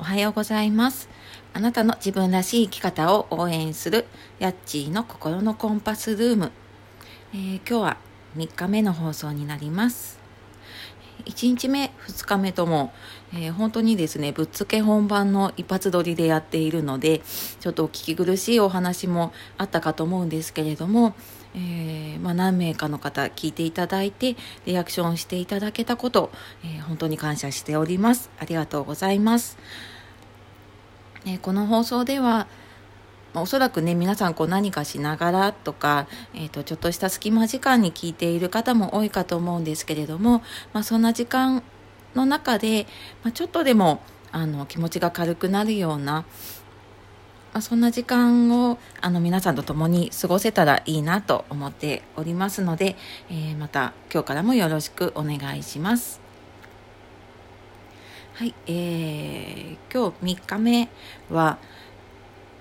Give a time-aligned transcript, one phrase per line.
[0.00, 1.08] おはようございます。
[1.52, 4.06] あなたの自分らしい生き方を応援する
[4.38, 6.52] ヤッチーの心のコンパスルーム、
[7.34, 7.96] えー、今日は
[8.36, 10.20] 3日目の放送になります。
[11.24, 12.92] 1日目2日目とも、
[13.34, 17.20] えー、本当にですねぶっつけ本番の一発撮りでやっているので
[17.58, 21.16] ちょっとお聞き苦しいお話もあったかと思うんですけれども、
[21.54, 24.36] えー、まあ、何名かの方聞いていただいて
[24.66, 26.30] リアクションしていただけたこと、
[26.64, 28.30] えー、本当に感謝しております。
[28.38, 29.58] ありがとうございます、
[31.26, 32.46] えこの放送では
[33.34, 40.42] まおそらくね皆さんこう何かしながらとか、えーと、ちょっとした隙間時間に聞いている方も多いかと思うんですけれども、
[40.72, 41.62] まあ、そんな時間
[42.14, 42.86] の中で、
[43.22, 44.00] ま、ちょっとでも
[44.32, 46.24] あの気持ちが軽くなるような、
[47.52, 52.96] まあ、そんな時間をあの皆さんと共に過ごせたらいいなと思っておりますので、
[53.30, 56.20] えー、また今日からもよろしくお願いします。
[58.34, 60.88] はい、えー、今日3日目
[61.28, 61.58] は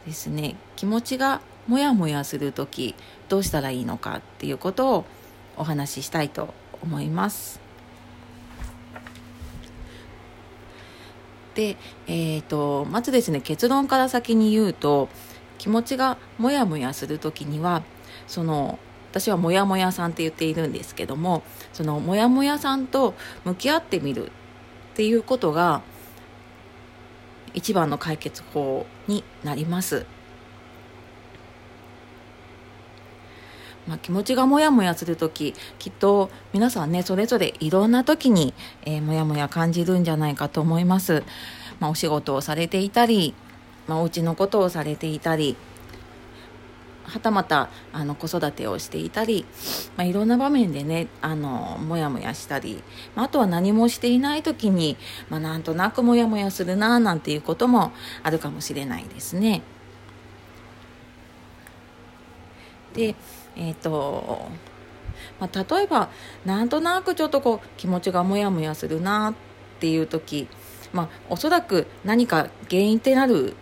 [0.08, 2.96] ですね気持ちがモヤモヤする時
[3.30, 5.06] どうしたらいいのかっていうことを
[5.56, 7.67] お話ししたいと思います。
[11.58, 15.10] で、えーと、まずですね結論から先に言うと
[15.58, 17.82] 気持ちがモヤモヤする時には
[18.28, 18.78] その
[19.10, 21.42] 私はモヤモヤさんって言っているんですけども
[21.74, 24.30] そのモヤモヤさんと向き合ってみるっ
[24.94, 25.82] ていうことが
[27.56, 30.06] 一番の解決法になります。
[33.88, 38.54] まあ、気持ちがモヤモヤする時きっと皆さんねそれぞれいろんな時に、
[38.86, 41.24] えー、モヤモヤ感じるんじゃないかと思います。
[41.80, 43.34] まあ、お仕事をされていたり、
[43.88, 45.56] まあ、お家のことをされていたり
[47.08, 49.46] はたまたあの子育てをしていたり、
[49.96, 52.84] まあ、いろんな場面でねあのモヤモヤしたり、
[53.16, 54.98] まあ、あとは何もしていない時に、
[55.30, 57.92] まあ、なんとなくモヤモヤするななんていうことも
[58.24, 59.62] あるかもしれないですね。
[62.94, 63.16] で
[63.56, 64.50] えっ、ー、と
[65.40, 66.10] まあ、例えば
[66.46, 69.34] なんとなくちょっとこう気持ちがモヤモヤするなっ
[69.80, 70.48] ていう時、
[70.94, 73.56] まあ、おそらく何か原因ってなる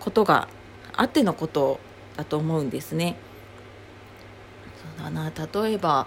[0.00, 0.48] ことが
[0.94, 1.80] あってのこと
[2.16, 3.16] だと思うんですね。
[4.98, 6.06] そうだな例えば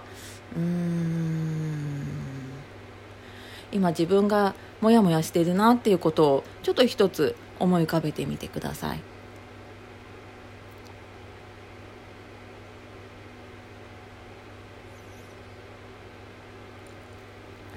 [0.54, 2.06] うーん
[3.72, 9.15] 今自分がモヤモヤしてるなっていうことをちょっと一つ思い浮かべてみてください。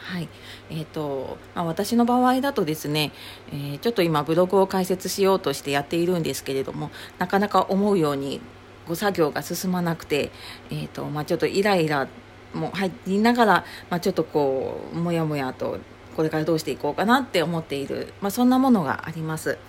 [0.09, 0.28] はい
[0.72, 3.12] えーとまあ、私の場合だとですね、
[3.52, 6.90] えー、ちょっと今ブログを開設しようとしてやっているんですけれども
[7.20, 8.42] なかなか思うように
[8.88, 10.31] ご作業が進まなくて、
[10.72, 12.08] えーとまあ、ちょっとイライラ
[12.56, 15.78] も入りながら、まあ、ちょっとこうもやもやと
[16.16, 19.59] これからどうしていこうかなって思っている、まあ、そんなものがあります。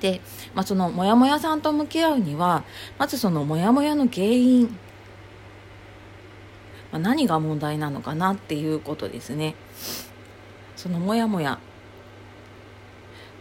[0.00, 0.20] で、
[0.54, 2.64] まあ、そのモヤモヤさんと向き合うには
[2.98, 4.78] まずそのモヤモヤの原因
[6.92, 9.56] まあ、何が問題なのかなっていうことですね。
[10.76, 11.58] そのモヤモヤ。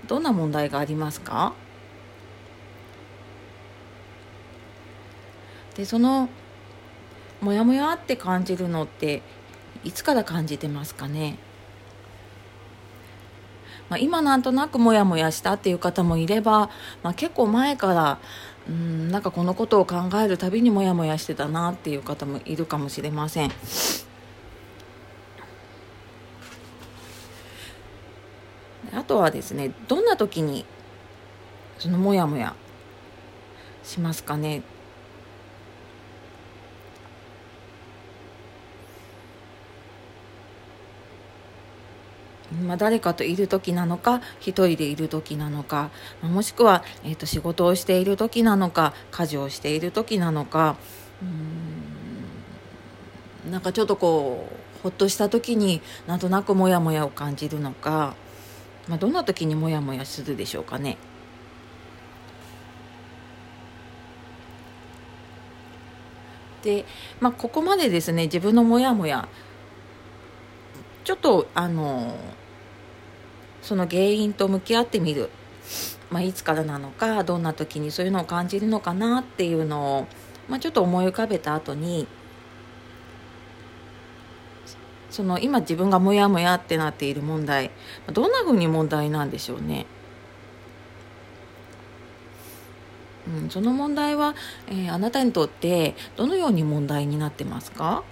[0.07, 1.53] どんな問題がありますか？
[5.75, 6.27] でその
[7.39, 9.21] モヤモヤって感じるのって
[9.83, 11.37] いつから感じてますかね、
[13.89, 16.69] まあ、今なんとなくモヤモヤしたっていう方もいれば、
[17.03, 18.19] まあ、結構前から
[18.69, 23.51] うんなんかこのことを考えるたびにモヤモヤしてたなっていう方もいるかもしれません。
[28.93, 30.65] あとはですねどんな時に
[31.79, 32.55] そのモヤモヤ
[33.83, 34.61] しますかね？
[42.65, 45.89] まあ、誰かといる時なのか一人でいる時なのか、
[46.21, 50.75] もしくは、えーと、仕事をしている時なのか家事をしている時なのか
[51.21, 54.47] うんなんかちょっとこ
[54.79, 58.15] うほっとした時になんとなくモヤモヤを感じるのか、
[58.87, 60.97] まあ、どんな時にモヤモヤするでしょうかね。
[66.63, 66.85] で、
[67.19, 69.27] まあ、ここまでですね自分のモヤモヤ
[71.03, 72.15] ちょっとあの
[73.61, 75.29] その原因と向き合ってみる、
[76.09, 80.07] まあ、いつからなのかどんな時にそういうのを感じるのかなっていうのを、
[80.49, 82.07] まあ、ちょっと思い浮かべた後に
[85.09, 87.71] その今自分がモヤモヤってなっている問題
[88.11, 89.85] どんなふうに問題なんでしょうね。
[93.27, 94.35] うん、その問題は、
[94.67, 98.03] えー、あなたにとってどのように問題になってますか？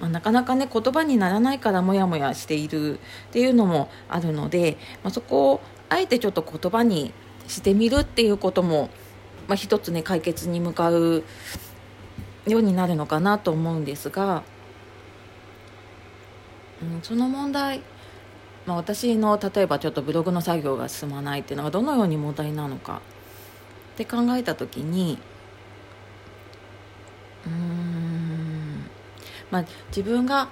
[0.00, 2.98] まあ、なかなかね言葉にならないからモヤモヤしているっ
[3.32, 7.12] ていうのもあるので、まあ、そこをあえてちょっと言葉に
[7.48, 8.90] してみるっていうことも、
[9.48, 11.24] まあ、一つね解決に向かう
[12.46, 14.42] ようになるのかなと思うんですが、
[16.82, 17.80] うん、その問題、
[18.66, 23.00] まあ、私の例えばちょっとブログの作業が進まないっていうのがどのように問題なのか
[23.94, 25.18] って考えた時に
[27.46, 27.75] うん
[29.50, 30.48] まあ自分が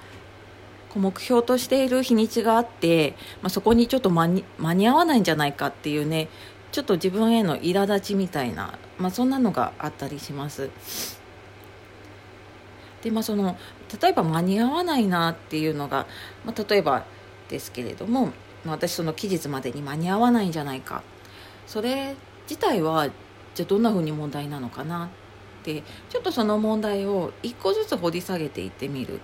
[0.95, 4.45] 目標としている日にちがあって、まあ、そこにちょっと間に
[4.89, 6.29] 合わないんじゃないかっていうね
[6.73, 10.71] ちょっと自分への苛立ちみたいな、まあ、そんなのがあったりします。
[13.03, 13.57] でまあその
[14.01, 16.07] 例えば間に合わないなっていうのが、
[16.45, 17.05] まあ、例えば
[17.49, 18.27] ですけれども、
[18.65, 21.03] まあ、私その期日までに間に合わないんじゃないか
[21.67, 22.17] それ
[22.49, 23.09] 自体は
[23.55, 25.09] じゃあどんなふうに問題なのかなっ
[25.65, 29.21] てちょっとその問題を一個ずつ掘り下げていってみる。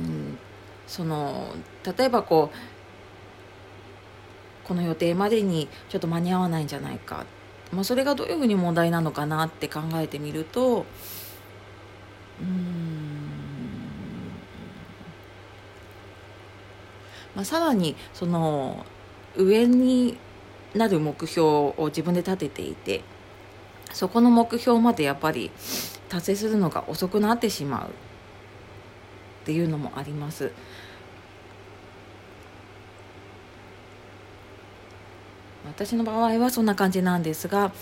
[0.00, 0.38] うん、
[0.86, 1.54] その
[1.96, 2.56] 例えばこう
[4.68, 7.24] この予定までにちょっと間に合わないんじゃないか、
[7.72, 10.84] まあ、それがどういうふうに問題なのかなって考えてみると
[12.40, 13.26] うん。
[17.34, 18.84] まあ、さらにその
[19.36, 20.18] 上に
[20.74, 23.02] なる目標を自分で立てていて
[23.96, 25.50] そこの目標までやっぱり
[26.10, 27.90] 達成するのが遅くなってしまうっ
[29.46, 30.52] ていうのもあります。
[35.64, 37.72] 私の場合はそんな感じなんですが、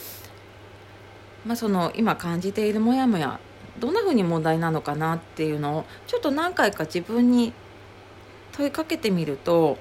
[1.44, 3.40] まあ、その今感じているモヤモヤ
[3.80, 7.52] どんなふうに問題なのかなっていうのをちょっと何回か自分に
[8.52, 9.78] 問いかけてみると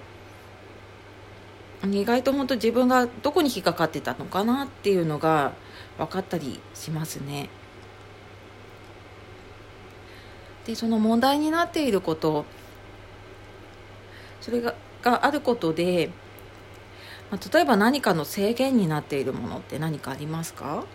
[1.86, 5.54] 意外と本当自分がどこに引っかかってたのかなっていうのが
[5.98, 7.50] 分かったりしますね。
[10.66, 12.46] でその問題になっていること。
[14.42, 16.10] それががあることで、
[17.32, 20.86] まあ、例えば何かの制限になっているものって何かありますか？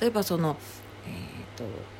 [0.00, 0.56] 例えばその、
[1.06, 1.97] えーと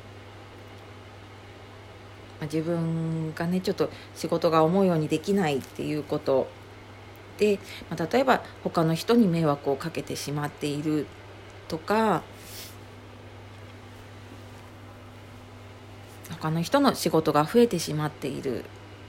[2.39, 6.47] まあ、自分がねちょっと仕事が思うようにできないっていうこと
[7.37, 7.59] で、
[7.89, 11.07] まあ、例えば他の人に迷惑をかけてしまっている
[11.67, 12.23] とか
[16.29, 18.63] 他の人の仕事が増えてしまっている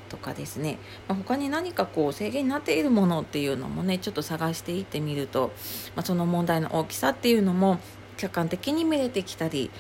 [0.09, 5.53] とかですね、まあ、他に何かこう制限になっているものっていうのもねちょっと探していってみると、
[5.95, 7.79] まあ、その問題の大きさっていうのも
[8.17, 9.71] 客観的に見れてきたり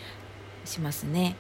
[0.64, 1.36] しますね。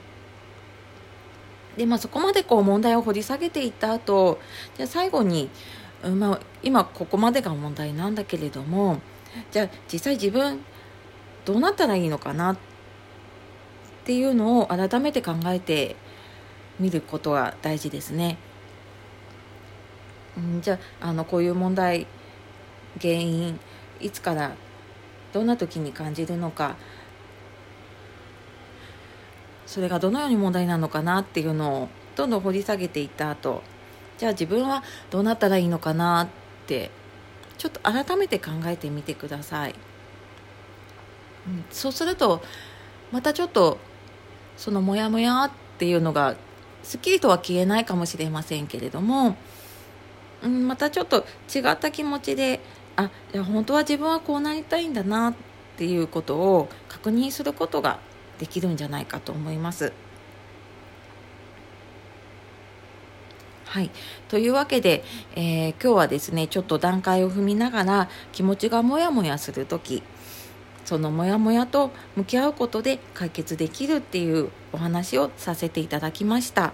[1.76, 4.38] でまあそこまでこう問題を掘り下げていった後
[4.76, 5.48] じゃあ最後に、
[6.02, 9.00] うんまあ、今ここまでが問題なんだけれども
[9.50, 10.60] じゃあ実際自分
[11.44, 12.56] どうなったらいいのかなっ
[14.04, 15.96] ていうのを改めて考えて
[16.78, 18.38] みることが大事ですね。
[20.38, 22.06] んじゃああのこういう問題
[23.00, 23.60] 原因
[24.00, 24.52] いつから
[25.32, 26.76] どんな時に感じるのか
[29.70, 33.62] それがどのように問題なのかなっていうのをどんどん掘り下げていった後
[34.18, 36.90] じゃあ自分はどうなったらいいのかなって
[37.56, 39.76] ちょっと改めて考えてみてください、
[41.46, 42.42] うん、そうすると
[43.12, 43.78] またちょっと
[44.56, 46.34] そのモヤモヤっていうのが
[46.82, 49.36] すっきりとは消えないかもしれませんけれども、
[50.42, 52.58] うん、またちょっと違った気持ちで
[52.96, 55.34] あいや本当は自分はこうなりたいんだなっ
[55.76, 58.00] ていうことを確認することが
[58.40, 59.92] できるんじゃないかと思います。
[63.66, 63.90] はい。
[64.28, 65.04] というわけで、
[65.36, 70.02] えー、今日はですね、ちょっと段階を踏みながら気持ちがモヤモヤする時
[70.84, 76.72] そのモヤモヤと向き合うことで解決できるっていうお話をさせていただきました。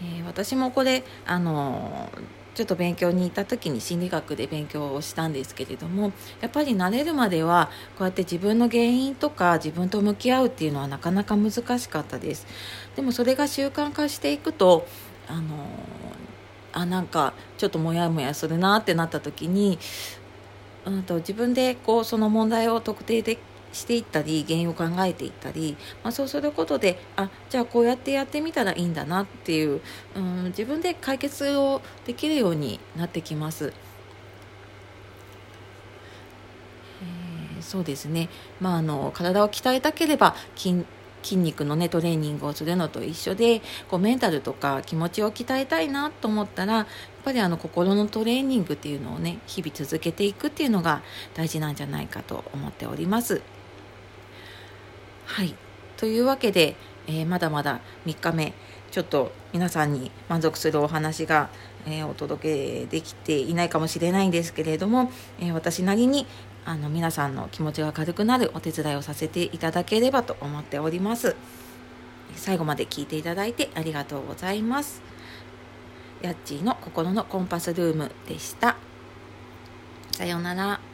[0.00, 12.46] えー、私もこれ、あのーちょっと勉強に行った時に心理学で勉強をしたんですけれどもやっぱり慣れるまではこうやって自分の原因とか自分と向き合うっていうのはなかなか難しかったです。
[12.94, 14.86] でもそれが習慣化していくと
[15.28, 15.66] あの
[16.72, 19.78] あなんかちょっとモヤモヤするなってなった時に
[20.84, 23.38] うんと自分でこうその問題を特定で
[23.72, 29.80] していったり原因を考えていったり、まあ、そうすることであじゃあこうやってやってみたらいいんだなっていう、
[30.14, 33.72] うん、自分で解決をできるようになってきます。
[37.02, 38.28] えー、そうですね、
[38.60, 40.84] まあ、あの体を鍛えたければ筋
[41.22, 46.86] 筋肉のねトレーニングをするのと一緒でこうメンタルとか気持ちを鍛えたいなと思ったらやっ
[47.24, 51.02] ぱりあの心のトレーニングっていうのをね日々続けていくっていうのが
[51.34, 53.40] 大事なんじゃないかと思っております。
[55.24, 55.54] はい。
[55.96, 56.76] というわけで、
[57.06, 58.54] えー、まだまだ3日目。
[58.90, 61.48] ちょっと皆さんに満足するお話が、
[61.86, 65.10] えー、お届けできていないかもしれないんですけれども、
[65.40, 66.26] えー、私なりに
[66.66, 71.34] あの皆さんの気持ちが軽くなるお手伝いをさせていただければと思っております。
[72.36, 75.02] 最後まで聞いていただいてありがとうございます。
[76.20, 78.76] やっちーの心のコンパスルームでした。
[80.12, 80.91] さようなら。